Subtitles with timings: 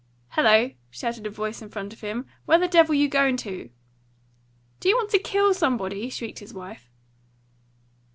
[0.29, 2.25] "Hello!" shouted a voice in front of him.
[2.45, 3.69] "Where the devil you goin' to?"
[4.79, 6.89] "Do you want to KILL somebody!" shrieked his wife.